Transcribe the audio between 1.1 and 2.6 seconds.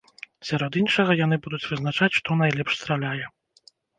яны будуць вызначаць, што